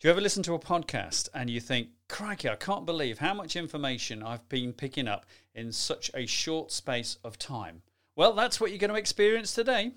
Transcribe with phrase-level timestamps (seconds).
[0.00, 3.34] Do you ever listen to a podcast and you think, crikey, I can't believe how
[3.34, 7.82] much information I've been picking up in such a short space of time?
[8.16, 9.92] Well, that's what you're going to experience today.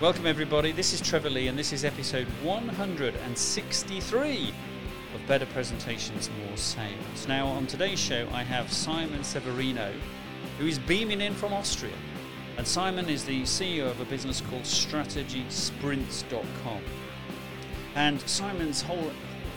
[0.00, 0.72] Welcome, everybody.
[0.72, 4.54] This is Trevor Lee, and this is episode 163
[5.14, 7.28] of Better Presentations, More Sales.
[7.28, 9.92] Now, on today's show, I have Simon Severino
[10.60, 11.96] who is beaming in from Austria.
[12.58, 16.82] And Simon is the CEO of a business called StrategySprints.com.
[17.94, 19.10] And Simon's whole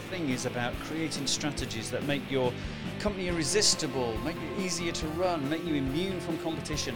[0.09, 2.53] thing is about creating strategies that make your
[2.99, 6.95] company irresistible, make it easier to run, make you immune from competition.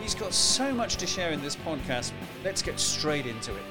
[0.00, 2.12] He's got so much to share in this podcast.
[2.42, 3.64] Let's get straight into it.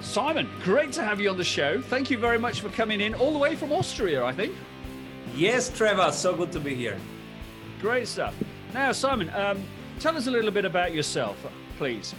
[0.00, 1.80] Simon, great to have you on the show.
[1.80, 4.52] Thank you very much for coming in all the way from Austria, I think.
[5.36, 6.96] Yes, Trevor, so good to be here.
[7.80, 8.34] Great stuff.
[8.72, 9.64] Now, Simon, um,
[9.98, 11.36] tell us a little bit about yourself,
[11.76, 12.14] please.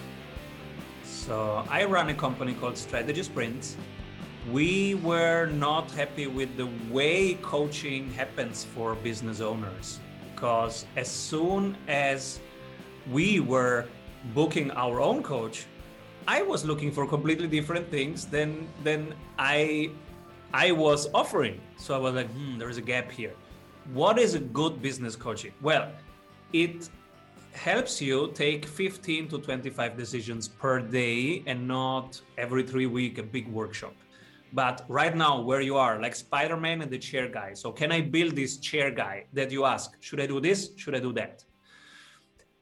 [1.05, 3.77] So, I run a company called Strategy Sprints.
[4.51, 10.01] We were not happy with the way coaching happens for business owners
[10.33, 12.41] because as soon as
[13.09, 13.85] we were
[14.33, 15.65] booking our own coach,
[16.27, 19.91] I was looking for completely different things than than I
[20.55, 21.59] I was offering.
[21.75, 23.33] So I was like, hmm, there is a gap here.
[23.91, 25.51] What is a good business coaching?
[25.61, 25.91] Well,
[26.53, 26.89] it
[27.51, 33.23] helps you take 15 to 25 decisions per day and not every three week a
[33.23, 33.95] big workshop.
[34.53, 37.53] But right now, where you are, like Spider Man and the chair guy.
[37.53, 39.97] So, can I build this chair guy that you ask?
[39.99, 40.69] Should I do this?
[40.77, 41.43] Should I do that?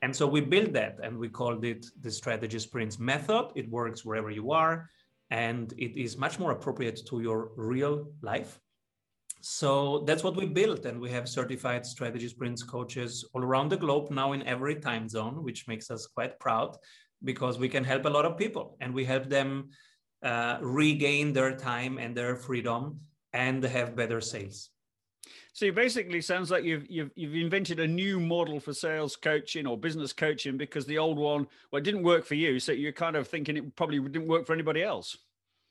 [0.02, 3.52] And so we built that and we called it the strategy sprints method.
[3.53, 4.89] It works wherever you are
[5.29, 8.59] and it is much more appropriate to your real life.
[9.41, 13.77] So that's what we built, and we have certified strategy sprints coaches all around the
[13.77, 16.77] globe now in every time zone, which makes us quite proud
[17.23, 19.69] because we can help a lot of people and we help them
[20.23, 23.00] uh, regain their time and their freedom
[23.34, 24.69] and have better sales.
[25.53, 29.67] So you basically sounds like you've you've you've invented a new model for sales coaching
[29.67, 32.91] or business coaching because the old one well it didn't work for you, so you're
[32.91, 35.17] kind of thinking it probably didn't work for anybody else.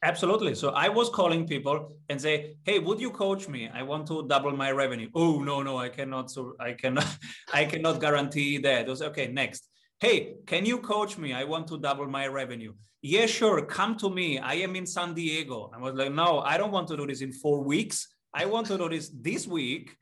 [0.05, 0.55] Absolutely.
[0.57, 3.71] So I was calling people and say, "Hey, would you coach me?
[3.73, 6.31] I want to double my revenue." Oh no, no, I cannot.
[6.31, 7.07] So I cannot.
[7.53, 8.87] I cannot guarantee that.
[8.87, 9.29] I was okay.
[9.29, 9.69] Next.
[10.01, 11.33] Hey, can you coach me?
[11.33, 12.75] I want to double my revenue.
[13.03, 13.65] Yeah, sure.
[13.67, 14.39] Come to me.
[14.39, 15.71] I am in San Diego.
[15.75, 18.09] I was like, no, I don't want to do this in four weeks.
[18.35, 19.97] I want to this this week.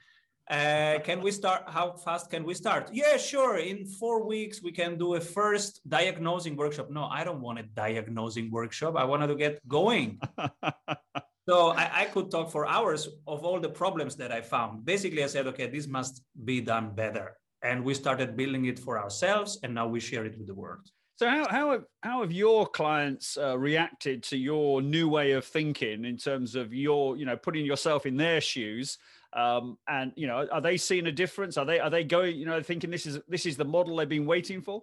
[0.49, 1.63] Uh, can we start?
[1.69, 2.91] How fast can we start?
[2.93, 3.59] Yeah, sure.
[3.59, 6.91] In four weeks, we can do a first diagnosing workshop.
[6.91, 8.97] No, I don't want a diagnosing workshop.
[8.97, 10.19] I wanted to get going.
[11.49, 14.85] so I, I, could talk for hours of all the problems that I found.
[14.85, 17.37] Basically, I said, okay, this must be done better.
[17.63, 20.91] And we started building it for ourselves, and now we share it with the world.
[21.21, 25.45] So how how have, how have your clients uh, reacted to your new way of
[25.45, 28.97] thinking in terms of your you know putting yourself in their shoes?
[29.35, 31.59] Um, and you know, are they seeing a difference?
[31.59, 34.09] Are they are they going you know thinking this is this is the model they've
[34.09, 34.83] been waiting for?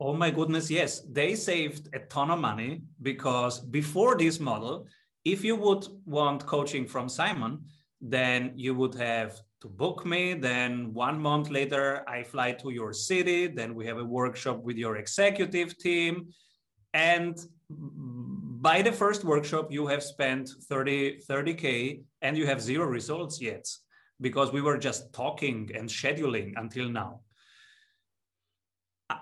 [0.00, 1.00] Oh my goodness, yes.
[1.00, 4.86] They saved a ton of money because before this model,
[5.26, 7.60] if you would want coaching from Simon,
[8.00, 10.34] then you would have to book me.
[10.34, 13.46] Then one month later, I fly to your city.
[13.46, 16.28] Then we have a workshop with your executive team.
[16.94, 17.38] And
[17.70, 23.66] by the first workshop, you have spent 30, 30K and you have zero results yet
[24.20, 27.20] because we were just talking and scheduling until now.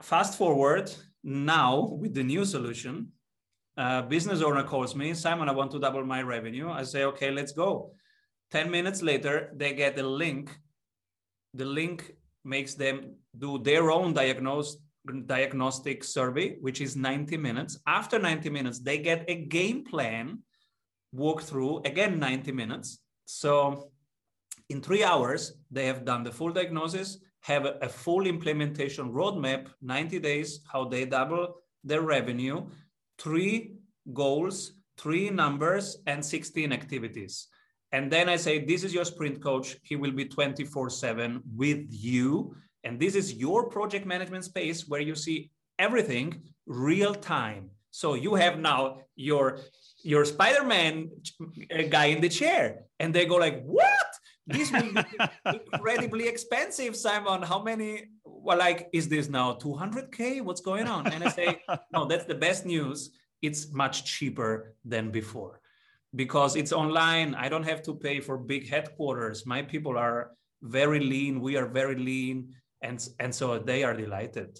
[0.02, 0.92] Fast forward
[1.22, 3.08] now with the new solution,
[3.76, 6.70] uh, business owner calls me, Simon, I want to double my revenue.
[6.70, 7.92] I say, okay, let's go.
[8.50, 10.56] 10 minutes later, they get a link.
[11.54, 12.12] The link
[12.44, 14.76] makes them do their own diagnose,
[15.26, 17.78] diagnostic survey, which is 90 minutes.
[17.86, 20.42] After 90 minutes, they get a game plan
[21.14, 22.98] walkthrough, again, 90 minutes.
[23.26, 23.90] So
[24.68, 29.69] in three hours, they have done the full diagnosis, have a, a full implementation roadmap,
[29.81, 32.66] 90 days, how they double their revenue,
[33.19, 33.76] three
[34.12, 37.49] goals, three numbers, and 16 activities.
[37.93, 39.77] And then I say, This is your sprint coach.
[39.83, 42.55] He will be 24 7 with you.
[42.85, 47.71] And this is your project management space where you see everything real time.
[47.91, 49.61] So you have now your
[50.03, 51.11] your Spider-Man
[51.88, 54.11] guy in the chair, and they go like, "What?
[54.47, 55.03] This will be
[55.47, 57.43] incredibly expensive, Simon.
[57.43, 58.11] How many?
[58.25, 60.43] Well, like, is this now 200k?
[60.43, 63.11] What's going on?" And I say, "No, that's the best news.
[63.41, 65.61] It's much cheaper than before."
[66.16, 67.34] Because it's online.
[67.34, 69.46] I don't have to pay for big headquarters.
[69.46, 70.32] My people are
[70.62, 71.40] very lean.
[71.40, 72.54] We are very lean.
[72.82, 74.58] and and so they are delighted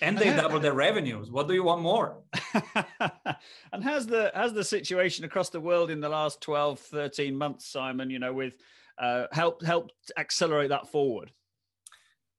[0.00, 2.22] and they double their revenues what do you want more
[3.72, 7.66] and has the has the situation across the world in the last 12 13 months
[7.66, 8.54] simon you know with
[8.98, 11.30] uh, help help accelerate that forward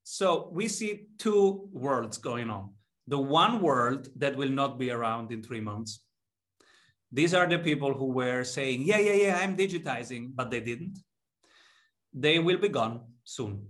[0.03, 2.71] so we see two worlds going on
[3.07, 6.01] the one world that will not be around in three months
[7.13, 10.97] these are the people who were saying yeah yeah yeah i'm digitizing but they didn't.
[12.13, 13.67] They will be gone soon.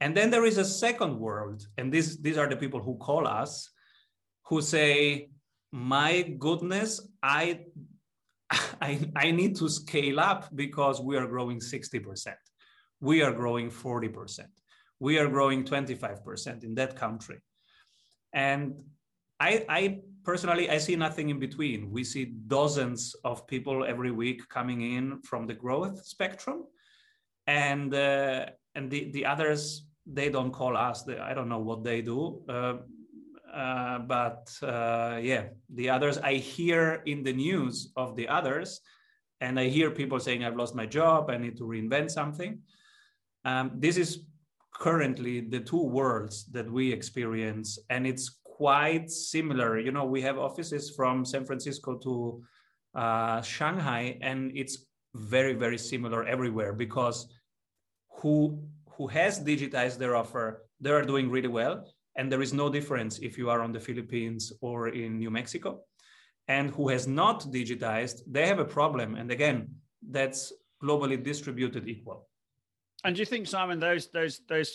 [0.00, 3.26] And then there is a second world, and this, these are the people who call
[3.26, 3.70] us,
[4.46, 5.30] who say,
[5.72, 7.64] "My goodness, I,
[8.80, 12.38] I, I need to scale up because we are growing sixty percent,
[13.00, 14.50] we are growing forty percent,
[15.00, 17.40] we are growing twenty-five percent in that country,"
[18.32, 18.74] and
[19.40, 21.90] I, I personally I see nothing in between.
[21.90, 26.64] We see dozens of people every week coming in from the growth spectrum,
[27.46, 31.02] and uh, and the the others they don't call us.
[31.02, 32.42] They, I don't know what they do.
[32.48, 32.76] Uh,
[33.52, 38.80] uh, but uh, yeah, the others I hear in the news of the others,
[39.40, 41.30] and I hear people saying, "I've lost my job.
[41.30, 42.60] I need to reinvent something."
[43.44, 44.24] Um, this is
[44.74, 49.78] currently the two worlds that we experience, and it's quite similar.
[49.78, 52.42] You know, we have offices from San Francisco to
[52.94, 57.18] uh, Shanghai, and it's very, very similar everywhere because
[58.18, 58.34] who
[58.96, 60.46] who has digitized their offer,
[60.80, 61.74] they are doing really well.
[62.16, 65.80] And there is no difference if you are on the Philippines or in New Mexico.
[66.46, 69.16] And who has not digitized, they have a problem.
[69.16, 69.58] And again,
[70.16, 72.28] that's globally distributed equal.
[73.02, 74.70] And do you think, Simon, those those those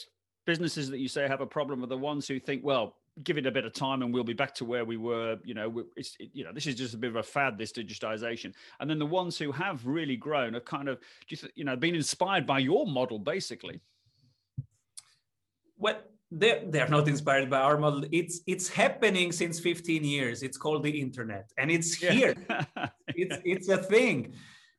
[0.45, 2.85] businesses that you say have a problem are the ones who think, well,
[3.23, 5.53] give it a bit of time and we'll be back to where we were you
[5.53, 8.53] know it's you know this is just a bit of a fad this digitization.
[8.79, 11.75] And then the ones who have really grown have kind of you, th- you know
[11.75, 13.81] been inspired by your model basically.
[15.77, 15.99] Well
[16.31, 18.05] they're, they're not inspired by our model.
[18.11, 20.43] It's it's happening since 15 years.
[20.43, 22.35] It's called the internet and it's here.
[22.49, 22.87] Yeah.
[23.07, 24.33] it's it's a thing.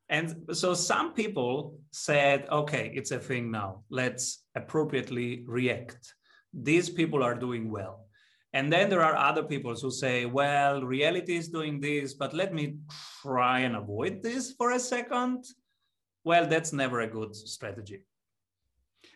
[0.08, 3.82] And so some people said okay it's a thing now.
[3.90, 6.14] Let's appropriately react.
[6.52, 8.06] These people are doing well
[8.52, 12.52] and then there are other people who say well reality is doing this but let
[12.52, 12.76] me
[13.22, 15.44] try and avoid this for a second
[16.24, 18.02] well that's never a good strategy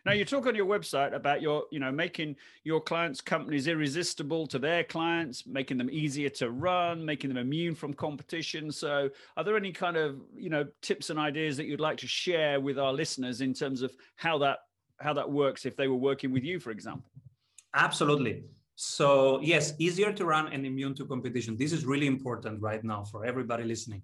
[0.07, 4.47] now you talk on your website about your, you know, making your clients' companies irresistible
[4.49, 8.71] to their clients, making them easier to run, making them immune from competition.
[8.71, 12.07] So, are there any kind of, you know, tips and ideas that you'd like to
[12.07, 14.59] share with our listeners in terms of how that
[15.01, 17.11] how that works if they were working with you, for example?
[17.75, 18.45] Absolutely.
[18.77, 21.57] So yes, easier to run and immune to competition.
[21.57, 24.03] This is really important right now for everybody listening.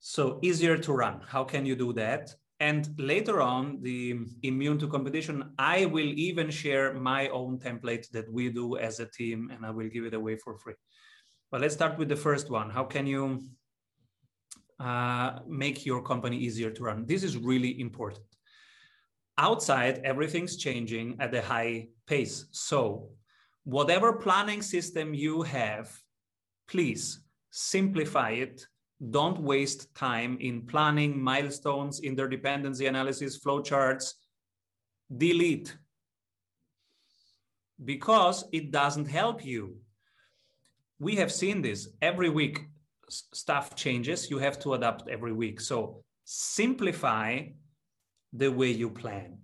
[0.00, 1.20] So easier to run.
[1.26, 2.34] How can you do that?
[2.58, 8.32] And later on, the immune to competition, I will even share my own template that
[8.32, 10.74] we do as a team, and I will give it away for free.
[11.50, 12.70] But let's start with the first one.
[12.70, 13.42] How can you
[14.78, 17.04] uh, make your company easier to run?
[17.04, 18.26] This is really important.
[19.38, 22.46] Outside, everything's changing at a high pace.
[22.52, 23.10] So,
[23.64, 25.90] whatever planning system you have,
[26.68, 27.20] please
[27.50, 28.66] simplify it
[29.10, 34.14] don't waste time in planning milestones, interdependency analysis, flowcharts.
[35.14, 35.76] Delete
[37.84, 39.76] because it doesn't help you.
[41.00, 42.60] We have seen this every week.
[43.08, 44.30] Stuff changes.
[44.30, 45.60] You have to adapt every week.
[45.60, 47.46] So simplify
[48.32, 49.38] the way you plan.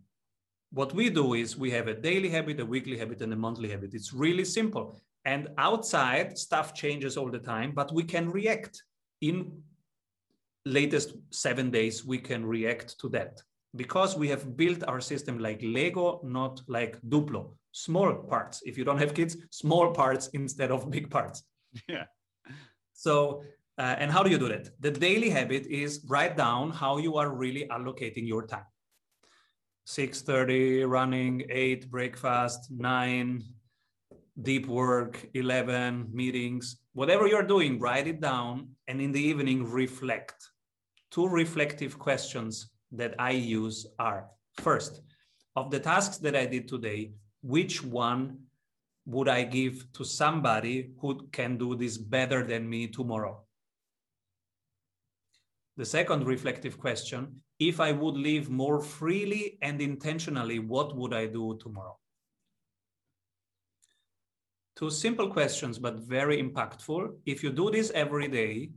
[0.70, 3.70] What we do is we have a daily habit, a weekly habit, and a monthly
[3.70, 3.94] habit.
[3.94, 4.98] It's really simple.
[5.24, 8.82] And outside, stuff changes all the time, but we can react
[9.20, 9.62] in
[10.64, 13.42] latest seven days, we can react to that
[13.76, 17.54] because we have built our system like Lego, not like Duplo.
[17.72, 18.62] Small parts.
[18.64, 21.42] If you don't have kids, small parts instead of big parts.
[21.88, 22.04] Yeah.
[22.94, 23.42] So,
[23.78, 24.70] uh, and how do you do that?
[24.80, 28.64] The daily habit is write down how you are really allocating your time.
[29.88, 33.42] 6:30 running, 8 breakfast, 9
[34.42, 40.36] deep work, 11 meetings, whatever you're doing, write it down and in the evening reflect.
[41.10, 44.28] Two reflective questions that I use are
[44.60, 45.00] first,
[45.56, 48.40] of the tasks that I did today, which one
[49.06, 53.47] would I give to somebody who can do this better than me tomorrow?
[55.78, 61.26] The second reflective question if I would live more freely and intentionally, what would I
[61.26, 61.96] do tomorrow?
[64.76, 67.16] Two simple questions, but very impactful.
[67.26, 68.70] If you do this every day,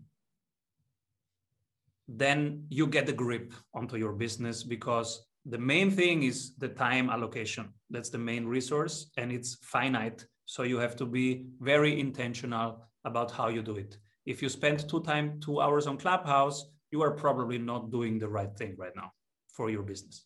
[2.08, 7.10] then you get a grip onto your business because The main thing is the time
[7.10, 7.74] allocation.
[7.90, 10.26] That's the main resource and it's finite.
[10.46, 13.98] So you have to be very intentional about how you do it.
[14.28, 18.28] If you spend two time two hours on Clubhouse, you are probably not doing the
[18.28, 19.12] right thing right now
[19.48, 20.26] for your business.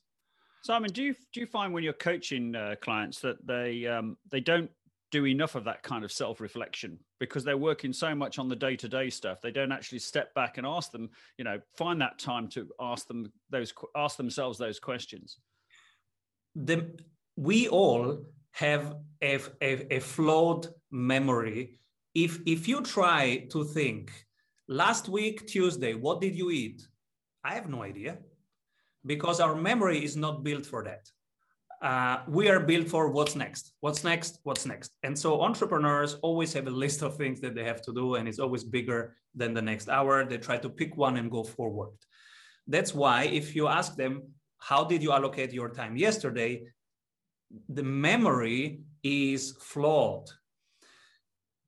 [0.63, 4.39] Simon, do you do you find when you're coaching uh, clients that they um, they
[4.39, 4.69] don't
[5.11, 8.55] do enough of that kind of self reflection because they're working so much on the
[8.55, 9.39] day to day stuff.
[9.41, 13.07] They don't actually step back and ask them, you know, find that time to ask
[13.07, 15.37] them those ask themselves those questions.
[16.55, 16.99] The
[17.37, 21.79] we all have a, a, a flawed memory.
[22.13, 24.11] If if you try to think,
[24.67, 26.81] last week Tuesday, what did you eat?
[27.43, 28.17] I have no idea
[29.05, 31.07] because our memory is not built for that.
[31.81, 34.91] Uh, we are built for what's next, what's next, what's next.
[35.03, 38.27] And so entrepreneurs always have a list of things that they have to do, and
[38.27, 40.25] it's always bigger than the next hour.
[40.25, 41.91] They try to pick one and go forward.
[42.67, 44.23] That's why if you ask them,
[44.57, 46.63] how did you allocate your time yesterday?
[47.69, 50.31] The memory is flawed.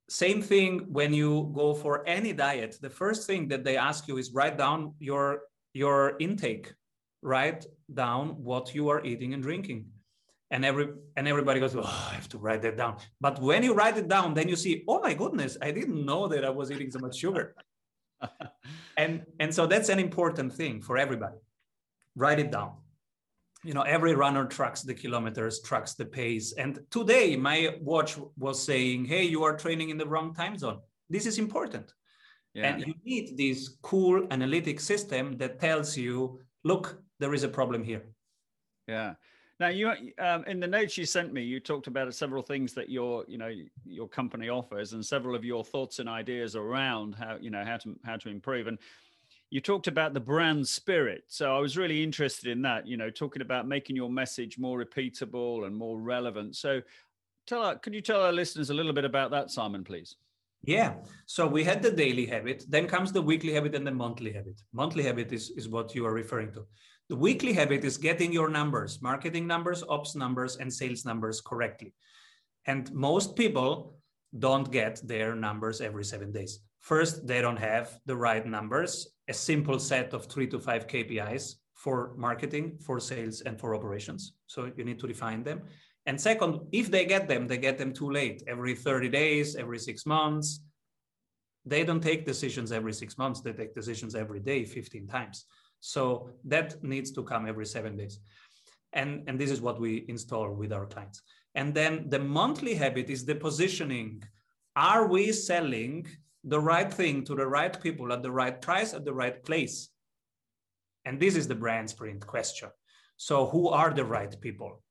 [0.09, 2.77] Same thing when you go for any diet.
[2.81, 5.41] The first thing that they ask you is write down your,
[5.73, 6.73] your intake.
[7.21, 9.87] Write down what you are eating and drinking.
[10.49, 10.87] And every
[11.17, 12.95] and everybody goes oh i have to write that down.
[13.19, 16.29] But when you write it down then you see oh my goodness i didn't know
[16.29, 17.53] that i was eating so much sugar.
[18.97, 21.37] And and so that's an important thing for everybody.
[22.15, 22.77] Write it down
[23.63, 28.61] you know every runner tracks the kilometers tracks the pace and today my watch was
[28.61, 31.93] saying hey you are training in the wrong time zone this is important
[32.53, 32.67] yeah.
[32.67, 37.83] and you need this cool analytic system that tells you look there is a problem
[37.83, 38.03] here.
[38.87, 39.13] Yeah.
[39.59, 42.89] Now, you um, in the notes you sent me, you talked about several things that
[42.89, 43.51] your you know
[43.83, 47.77] your company offers, and several of your thoughts and ideas around how you know how
[47.77, 48.67] to how to improve.
[48.67, 48.77] And
[49.49, 52.87] you talked about the brand spirit, so I was really interested in that.
[52.87, 56.55] You know, talking about making your message more repeatable and more relevant.
[56.55, 56.81] So,
[57.45, 60.15] tell our, could you tell our listeners a little bit about that, Simon, please?
[60.63, 60.95] Yeah.
[61.25, 64.59] So we had the daily habit, then comes the weekly habit and the monthly habit.
[64.73, 66.65] Monthly habit is, is what you are referring to.
[67.09, 71.93] The weekly habit is getting your numbers, marketing numbers, ops numbers, and sales numbers correctly.
[72.65, 73.97] And most people
[74.37, 76.59] don't get their numbers every seven days.
[76.87, 81.55] First, they don't have the right numbers, a simple set of three to five KPIs
[81.73, 84.35] for marketing, for sales, and for operations.
[84.45, 85.63] So you need to define them.
[86.05, 89.79] And second, if they get them, they get them too late, every 30 days, every
[89.79, 90.61] six months.
[91.65, 95.43] They don't take decisions every six months, they take decisions every day, 15 times.
[95.81, 98.21] So that needs to come every seven days.
[98.93, 101.21] And, and this is what we install with our clients.
[101.53, 104.23] And then the monthly habit is the positioning.
[104.77, 106.07] Are we selling
[106.47, 109.89] the right thing to the right people at the right price at the right place?
[111.05, 112.69] And this is the brand sprint question.
[113.17, 114.83] So, who are the right people?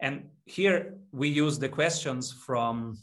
[0.00, 2.98] And here we use the questions from,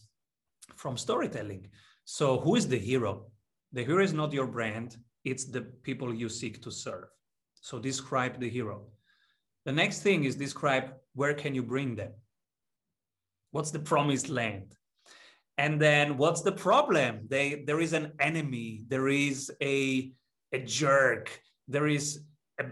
[0.75, 1.69] from storytelling.
[2.05, 3.27] So, who is the hero?
[3.71, 7.05] The hero is not your brand, it's the people you seek to serve.
[7.61, 8.87] So describe the hero.
[9.65, 12.13] The next thing is describe where can you bring them?
[13.51, 14.75] What's the promised land?
[15.59, 17.27] And then what's the problem?
[17.27, 20.09] They, there is an enemy, there is a,
[20.53, 22.21] a jerk, there is
[22.61, 22.67] a,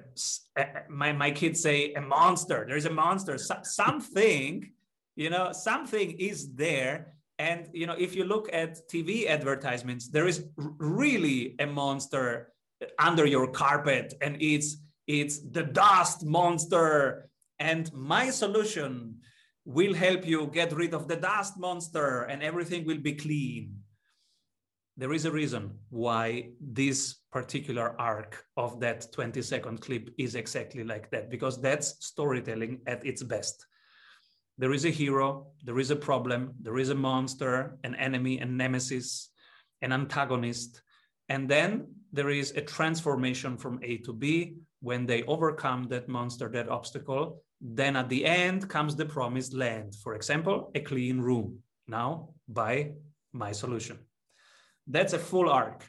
[0.55, 4.71] a, my, my kids say a monster, there is a monster, so, something,
[5.17, 7.13] you know, something is there.
[7.37, 12.53] And you know, if you look at TV advertisements, there is really a monster
[12.97, 14.77] under your carpet, and it's
[15.07, 17.29] it's the dust monster.
[17.59, 19.19] And my solution
[19.67, 23.83] will help you get rid of the dust monster, and everything will be clean.
[24.95, 30.83] There is a reason why this particular arc of that 20 second clip is exactly
[30.83, 33.67] like that, because that's storytelling at its best
[34.57, 38.45] there is a hero, there is a problem, there is a monster, an enemy, a
[38.45, 39.29] nemesis,
[39.81, 40.81] an antagonist.
[41.29, 44.55] And then there is a transformation from A to B.
[44.81, 49.95] When they overcome that monster, that obstacle, then at the end comes the promised land.
[50.03, 51.59] For example, a clean room.
[51.87, 52.91] Now, by
[53.33, 53.97] my solution.
[54.87, 55.83] That's a full arc.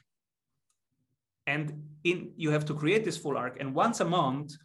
[1.47, 3.59] And in, you have to create this full arc.
[3.61, 4.57] And once a month,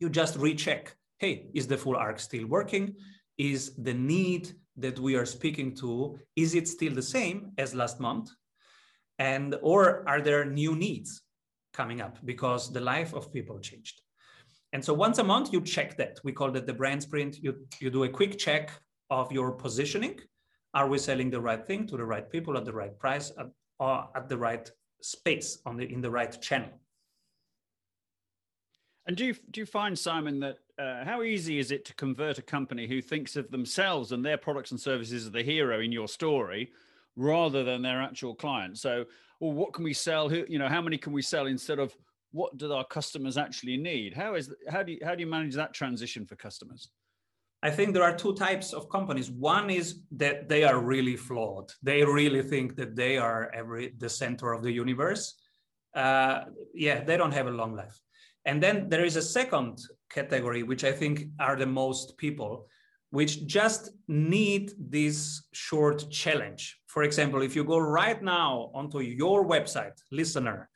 [0.00, 2.94] you just recheck hey, is the full arc still working?
[3.38, 8.00] Is the need that we are speaking to, is it still the same as last
[8.00, 8.30] month?
[9.18, 11.22] And or are there new needs
[11.74, 14.00] coming up because the life of people changed?
[14.72, 16.18] And so once a month, you check that.
[16.24, 17.38] We call that the brand sprint.
[17.40, 18.70] You, you do a quick check
[19.10, 20.18] of your positioning.
[20.72, 23.46] Are we selling the right thing to the right people at the right price at,
[23.78, 24.68] or at the right
[25.00, 26.70] space on the in the right channel?
[29.06, 32.38] And do you do you find Simon that uh, how easy is it to convert
[32.38, 35.92] a company who thinks of themselves and their products and services as the hero in
[35.92, 36.72] your story,
[37.14, 38.78] rather than their actual client?
[38.78, 39.04] So,
[39.44, 40.28] well, what can we sell?
[40.28, 41.94] Who you know, how many can we sell instead of
[42.32, 44.14] what do our customers actually need?
[44.14, 46.88] How is how do you, how do you manage that transition for customers?
[47.62, 49.30] I think there are two types of companies.
[49.30, 51.70] One is that they are really flawed.
[51.82, 55.34] They really think that they are every the center of the universe.
[55.94, 58.00] Uh, yeah, they don't have a long life.
[58.46, 59.78] And then there is a second
[60.10, 62.66] category, which I think are the most people,
[63.14, 66.62] which just need this short challenge.
[66.88, 70.68] For example, if you go right now onto your website, listener,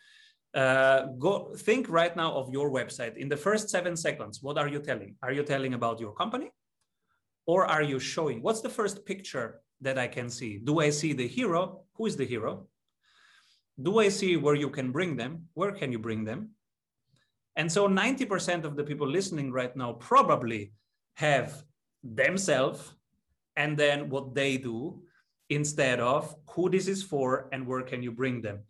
[0.55, 3.17] uh, go think right now of your website.
[3.17, 5.17] In the first seven seconds, what are you telling?
[5.21, 6.53] Are you telling about your company?
[7.45, 10.61] Or are you showing what's the first picture that I can see?
[10.63, 11.83] Do I see the hero?
[11.97, 12.69] Who is the hero?
[13.83, 15.49] Do I see where you can bring them?
[15.55, 16.51] Where can you bring them?
[17.57, 20.73] And so 90% of the people listening right now probably
[21.15, 21.65] have
[22.03, 22.95] themselves
[23.57, 25.03] and then what they do
[25.51, 28.61] instead of who this is for and where can you bring them.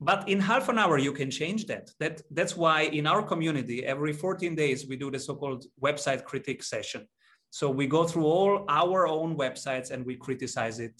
[0.00, 1.90] But in half an hour, you can change that.
[2.00, 2.22] that.
[2.30, 6.62] That's why in our community, every 14 days, we do the so called website critique
[6.62, 7.06] session.
[7.50, 10.94] So we go through all our own websites and we criticize it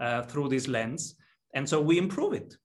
[0.00, 1.16] uh, through this lens.
[1.54, 2.56] And so we improve it.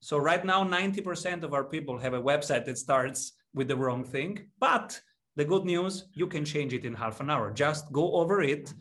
[0.00, 4.04] So right now, 90% of our people have a website that starts with the wrong
[4.04, 4.48] thing.
[4.58, 4.98] But
[5.36, 7.52] the good news, you can change it in half an hour.
[7.52, 8.72] Just go over it,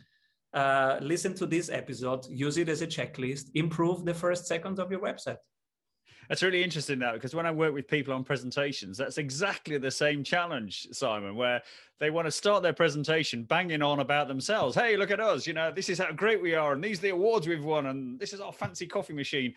[0.54, 4.90] uh, listen to this episode, use it as a checklist, improve the first seconds of
[4.90, 5.38] your website.
[6.30, 9.92] That's really interesting now because when I work with people on presentations, that's exactly the
[9.92, 11.62] same challenge, Simon, where
[12.00, 14.76] they want to start their presentation banging on about themselves.
[14.76, 15.46] Hey, look at us.
[15.46, 16.74] You know, this is how great we are.
[16.74, 17.86] And these are the awards we've won.
[17.86, 19.54] And this is our fancy coffee machine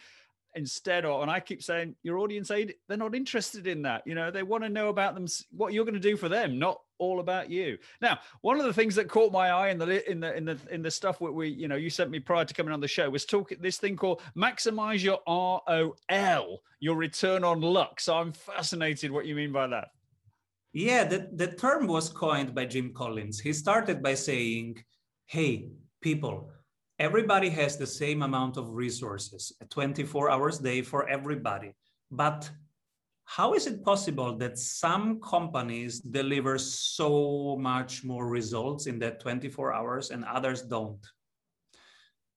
[0.54, 4.14] instead of and i keep saying your audience aid they're not interested in that you
[4.14, 6.80] know they want to know about them what you're going to do for them not
[6.98, 7.78] all about you.
[8.00, 10.58] Now one of the things that caught my eye in the in the in the
[10.70, 12.88] in the stuff that we you know you sent me prior to coming on the
[12.88, 18.00] show was talking this thing called maximize your rol your return on luck.
[18.00, 19.88] So i'm fascinated what you mean by that.
[20.72, 23.40] Yeah the, the term was coined by jim collins.
[23.40, 24.84] He started by saying
[25.26, 25.68] hey
[26.00, 26.50] people
[26.98, 31.72] everybody has the same amount of resources 24 hours a day for everybody
[32.10, 32.50] but
[33.30, 39.74] how is it possible that some companies deliver so much more results in that 24
[39.74, 41.06] hours and others don't?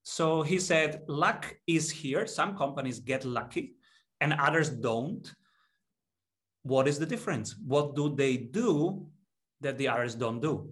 [0.04, 2.28] So he said luck is here.
[2.28, 3.76] Some companies get lucky
[4.20, 5.34] and others don't.
[6.64, 7.56] What is the difference?
[7.66, 9.08] What do they do
[9.62, 10.72] that the others don't do?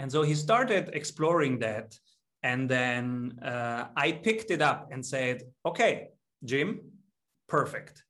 [0.00, 1.96] And so he started exploring that
[2.42, 6.08] and then uh, I picked it up and said, okay,
[6.44, 6.80] Jim,
[7.48, 8.02] perfect.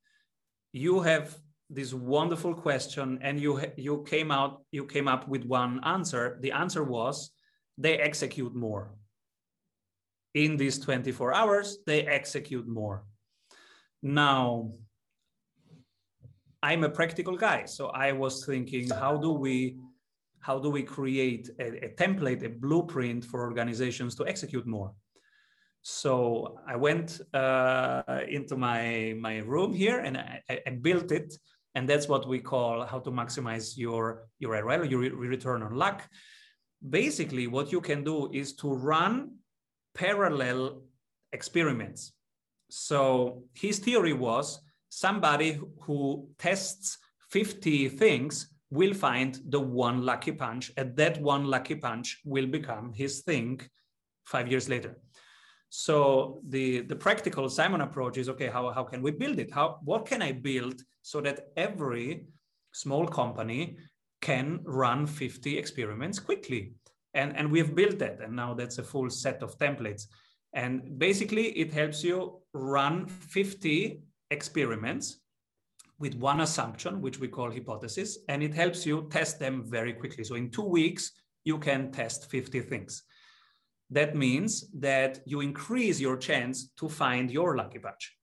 [0.73, 1.37] You have
[1.69, 6.37] this wonderful question and you, you came out, you came up with one answer.
[6.41, 7.31] The answer was
[7.77, 8.93] they execute more.
[10.33, 13.03] In these 24 hours, they execute more.
[14.01, 14.71] Now,
[16.63, 17.65] I'm a practical guy.
[17.65, 19.77] So I was thinking, how do we
[20.39, 24.91] how do we create a, a template, a blueprint for organizations to execute more?
[25.83, 31.33] So I went uh, into my, my room here and I, I, built it.
[31.73, 36.07] And that's what we call how to maximize your, your ROI, your return on luck.
[36.87, 39.37] Basically, what you can do is to run
[39.95, 40.83] parallel
[41.31, 42.13] experiments.
[42.69, 46.97] So his theory was somebody who tests
[47.29, 52.93] 50 things will find the one lucky punch, and that one lucky punch will become
[52.93, 53.61] his thing
[54.25, 54.97] five years later.
[55.73, 59.49] So the, the practical Simon approach is okay, how, how can we build it?
[59.53, 62.25] How what can I build so that every
[62.73, 63.77] small company
[64.21, 66.73] can run 50 experiments quickly?
[67.13, 70.07] And, and we've built that, and now that's a full set of templates.
[70.53, 75.21] And basically, it helps you run 50 experiments
[75.99, 80.25] with one assumption, which we call hypothesis, and it helps you test them very quickly.
[80.25, 81.13] So in two weeks,
[81.45, 83.03] you can test 50 things.
[83.91, 88.15] That means that you increase your chance to find your lucky punch.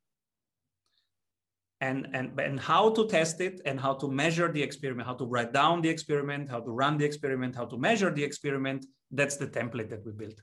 [1.81, 5.27] And, and, and how to test it and how to measure the experiment, how to
[5.27, 9.37] write down the experiment, how to run the experiment, how to measure the experiment, that's
[9.37, 10.41] the template that we built.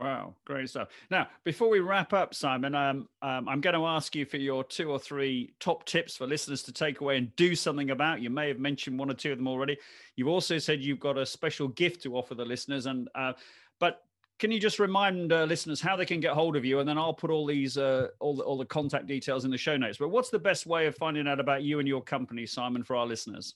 [0.00, 0.88] Wow, great stuff.
[1.10, 4.62] Now, before we wrap up, Simon, um, um, I'm going to ask you for your
[4.62, 8.20] two or three top tips for listeners to take away and do something about.
[8.20, 9.76] You may have mentioned one or two of them already.
[10.14, 13.32] You've also said you've got a special gift to offer the listeners, and uh,
[13.80, 14.02] but
[14.38, 16.96] can you just remind uh, listeners how they can get hold of you, and then
[16.96, 19.98] I'll put all these uh, all the, all the contact details in the show notes.
[19.98, 22.96] But what's the best way of finding out about you and your company, Simon, for
[22.96, 23.54] our listeners?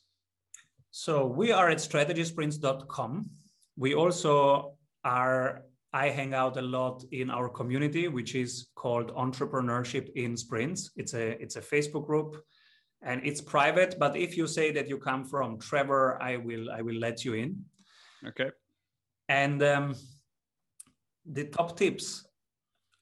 [0.90, 3.30] So we are at strategysprints.com.
[3.76, 5.62] We also are,
[5.94, 10.90] I hang out a lot in our community, which is called Entrepreneurship in Sprints.
[10.96, 12.44] It's a, it's a Facebook group
[13.00, 16.82] and it's private, but if you say that you come from Trevor, I will, I
[16.82, 17.64] will let you in.
[18.26, 18.50] Okay.
[19.30, 19.94] And um,
[21.24, 22.24] the top tips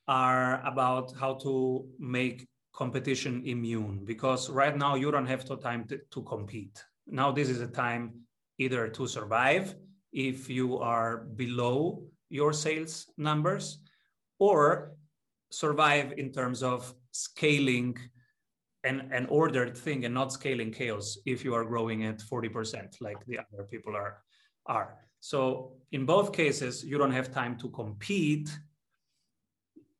[0.09, 5.87] are about how to make competition immune because right now you don't have the time
[5.89, 6.83] to, to compete.
[7.07, 8.13] Now this is a time
[8.59, 9.75] either to survive
[10.13, 13.79] if you are below your sales numbers
[14.39, 14.93] or
[15.51, 17.97] survive in terms of scaling
[18.85, 23.25] an, an ordered thing and not scaling chaos if you are growing at 40% like
[23.27, 24.23] the other people are
[24.67, 28.49] are so in both cases you don't have time to compete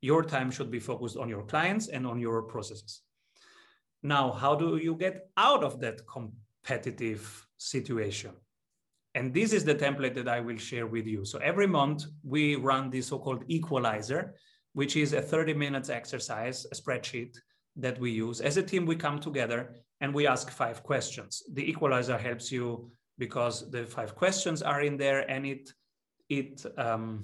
[0.01, 3.01] your time should be focused on your clients and on your processes
[4.03, 8.31] now how do you get out of that competitive situation
[9.13, 12.55] and this is the template that i will share with you so every month we
[12.55, 14.33] run the so-called equalizer
[14.73, 17.37] which is a 30 minutes exercise a spreadsheet
[17.75, 18.41] that we use.
[18.41, 21.43] As a team, we come together and we ask five questions.
[21.53, 25.65] The equalizer helps you because the five questions are in there and it
[26.39, 27.23] it um,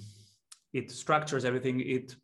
[0.79, 1.77] it structures everything.
[1.97, 2.15] It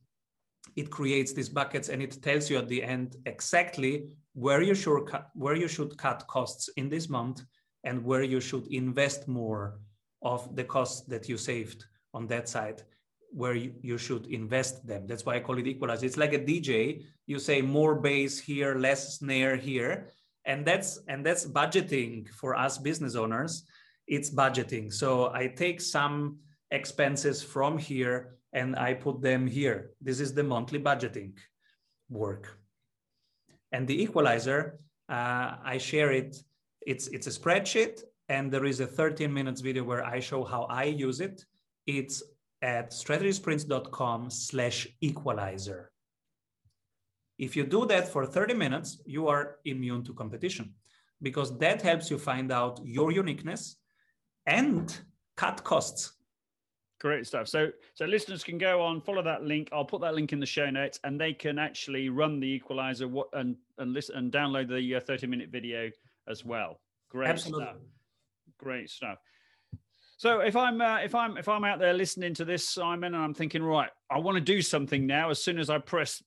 [0.75, 3.93] it creates these buckets and it tells you at the end exactly
[4.33, 7.41] where you should cut, where you should cut costs in this month
[7.83, 9.79] and where you should invest more
[10.21, 11.79] of the costs that you saved
[12.13, 12.79] on that side
[13.41, 15.07] where you, you should invest them.
[15.07, 16.05] That's why I call it equalizer.
[16.05, 17.03] It's like a DJ.
[17.25, 20.11] You say more bass here, less snare here,
[20.45, 23.63] and that's and that's budgeting for us business owners.
[24.07, 24.91] It's budgeting.
[24.91, 26.39] So I take some
[26.71, 29.91] expenses from here and I put them here.
[30.01, 31.33] This is the monthly budgeting
[32.09, 32.57] work.
[33.71, 34.79] And the equalizer,
[35.09, 36.37] uh, I share it.
[36.85, 40.63] It's it's a spreadsheet, and there is a 13 minutes video where I show how
[40.63, 41.45] I use it.
[41.87, 42.21] It's
[42.61, 45.92] at strategysprints.com slash equalizer.
[47.37, 50.73] If you do that for 30 minutes, you are immune to competition
[51.21, 53.77] because that helps you find out your uniqueness
[54.45, 54.95] and
[55.35, 56.13] cut costs.
[56.99, 57.47] Great stuff.
[57.47, 59.69] So, so listeners can go on, follow that link.
[59.73, 63.09] I'll put that link in the show notes, and they can actually run the equalizer
[63.33, 65.89] and and listen and download the uh, 30 minute video
[66.29, 66.79] as well.
[67.09, 67.65] Great Absolutely.
[67.65, 67.75] stuff.
[68.57, 69.17] Great stuff.
[70.17, 73.21] So if I'm uh, if I'm if I'm out there listening to this, Simon, and
[73.21, 75.29] I'm thinking, right, I want to do something now.
[75.29, 76.23] As soon as I press,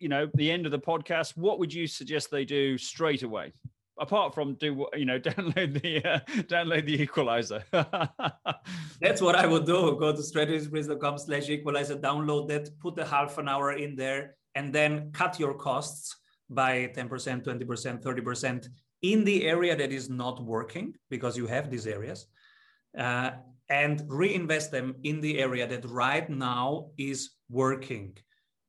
[0.00, 3.52] you know, the end of the podcast, what would you suggest they do straight away?
[4.00, 7.64] Apart from do you know download the uh, download the equalizer.
[9.00, 9.96] That's what I would do.
[9.98, 14.72] Go to strategysprints.com slash equalizer, download that, put a half an hour in there, and
[14.72, 16.14] then cut your costs
[16.48, 18.68] by 10%, 20%, 30%
[19.02, 22.26] in the area that is not working because you have these areas
[22.96, 23.30] uh,
[23.68, 28.16] and reinvest them in the area that right now is working.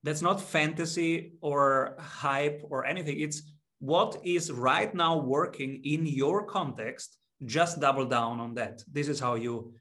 [0.03, 3.19] That's not fantasy or hype or anything.
[3.19, 3.41] It's
[3.79, 7.17] what is right now working in your context.
[7.45, 8.81] Just double down on that.
[8.91, 9.73] This is how you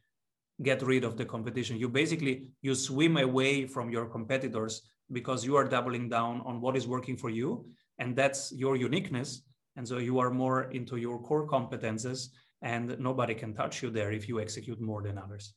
[0.63, 1.79] get rid of the competition.
[1.79, 6.77] You basically you swim away from your competitors because you are doubling down on what
[6.77, 7.67] is working for you,
[7.99, 9.43] and that's your uniqueness.
[9.77, 12.29] And so you are more into your core competences
[12.63, 15.55] and nobody can touch you there if you execute more than others.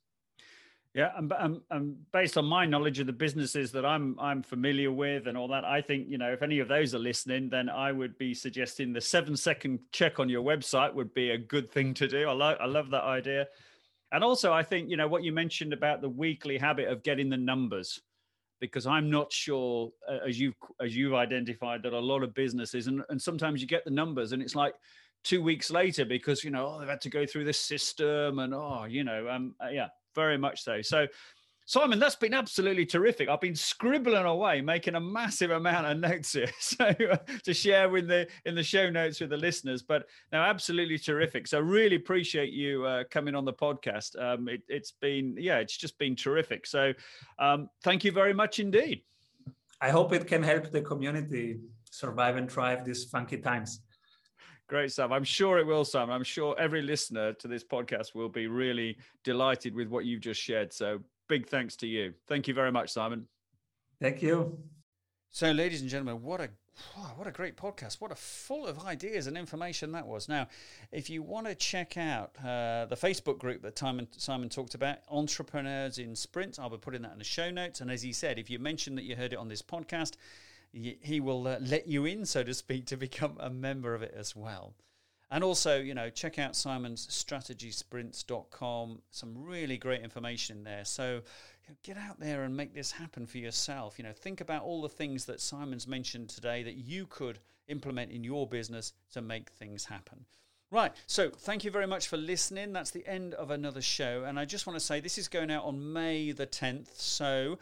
[0.94, 4.92] Yeah, and, and, and, based on my knowledge of the businesses that I'm I'm familiar
[4.92, 7.70] with and all that, I think you know if any of those are listening, then
[7.70, 11.72] I would be suggesting the seven second check on your website would be a good
[11.72, 12.28] thing to do.
[12.28, 13.48] I love I love that idea,
[14.12, 17.30] and also I think you know what you mentioned about the weekly habit of getting
[17.30, 18.02] the numbers,
[18.60, 22.88] because I'm not sure uh, as you as you've identified that a lot of businesses
[22.88, 24.76] and and sometimes you get the numbers and it's like
[25.24, 28.54] two weeks later because you know oh, they've had to go through this system and
[28.54, 31.08] oh you know um uh, yeah very much so so
[31.72, 33.30] Simon, that's been absolutely terrific.
[33.30, 37.88] I've been scribbling away, making a massive amount of notes here, so uh, to share
[37.88, 39.82] with the in the show notes with the listeners.
[39.82, 41.48] But now, absolutely terrific.
[41.48, 44.22] So, really appreciate you uh, coming on the podcast.
[44.22, 46.66] Um, it, has been, yeah, it's just been terrific.
[46.66, 46.94] So,
[47.40, 49.04] um, thank you very much indeed.
[49.80, 53.82] I hope it can help the community survive and thrive these funky times.
[54.72, 55.12] Great stuff.
[55.12, 56.16] I'm sure it will, Simon.
[56.16, 60.40] I'm sure every listener to this podcast will be really delighted with what you've just
[60.40, 60.72] shared.
[60.72, 62.14] So big thanks to you.
[62.30, 63.28] Thank you very much, Simon.
[64.00, 64.58] Thank you.
[65.30, 66.52] So, ladies and gentlemen, what a
[67.18, 68.00] what a great podcast!
[68.00, 70.30] What a full of ideas and information that was.
[70.30, 70.48] Now,
[70.94, 75.00] if you want to check out uh, the Facebook group that Simon, Simon talked about,
[75.10, 77.82] Entrepreneurs in Sprint, I'll be putting that in the show notes.
[77.82, 80.14] And as he said, if you mention that you heard it on this podcast,
[80.72, 84.14] he will uh, let you in, so to speak, to become a member of it
[84.16, 84.74] as well.
[85.30, 89.02] And also, you know, check out Simon's strategysprints.com.
[89.12, 90.84] Some really great information in there.
[90.84, 93.98] So you know, get out there and make this happen for yourself.
[93.98, 98.12] You know, think about all the things that Simon's mentioned today that you could implement
[98.12, 100.26] in your business to make things happen.
[100.70, 102.72] Right, so thank you very much for listening.
[102.72, 104.24] That's the end of another show.
[104.26, 106.98] And I just want to say this is going out on May the 10th.
[106.98, 107.58] So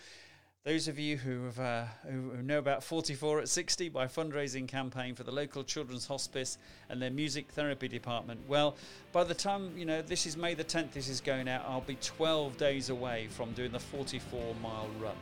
[0.66, 5.16] those of you who, have, uh, who know about 44 at 60, by fundraising campaign
[5.16, 6.58] for the local children's hospice
[6.90, 8.76] and their music therapy department, well,
[9.12, 11.82] by the time you know this is May the 10th, this is going out, I'll
[11.82, 15.16] be 12 days away from doing the 44 mile run.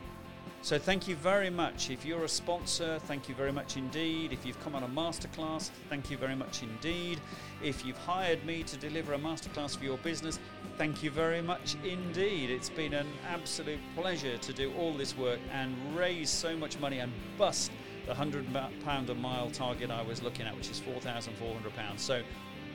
[0.60, 1.88] So thank you very much.
[1.88, 4.32] If you're a sponsor, thank you very much indeed.
[4.32, 7.20] If you've come on a masterclass, thank you very much indeed.
[7.62, 10.38] If you've hired me to deliver a masterclass for your business,
[10.76, 12.50] thank you very much indeed.
[12.50, 16.98] It's been an absolute pleasure to do all this work and raise so much money
[16.98, 17.70] and bust
[18.06, 21.98] the £100 a mile target I was looking at, which is £4,400.
[21.98, 22.22] So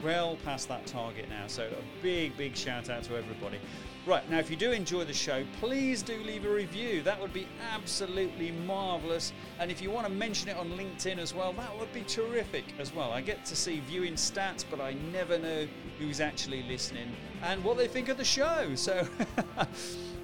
[0.03, 1.47] well past that target now.
[1.47, 3.59] So a big, big shout out to everybody.
[4.05, 7.01] Right, now if you do enjoy the show, please do leave a review.
[7.03, 9.31] That would be absolutely marvellous.
[9.59, 12.65] And if you want to mention it on LinkedIn as well, that would be terrific
[12.79, 13.11] as well.
[13.11, 15.67] I get to see viewing stats, but I never know
[15.99, 17.09] who's actually listening
[17.43, 18.71] and what they think of the show.
[18.83, 19.07] So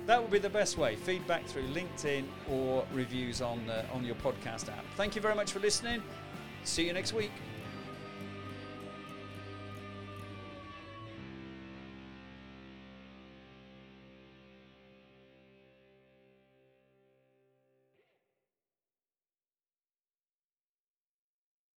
[0.06, 0.96] that would be the best way.
[0.96, 3.62] Feedback through LinkedIn or reviews on,
[3.94, 4.84] on your podcast app.
[4.98, 6.02] Thank you very much for listening.
[6.64, 7.32] See you next week.